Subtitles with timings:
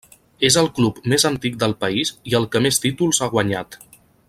[0.47, 3.79] És el club més antic del país i el que més títols ha guanyat.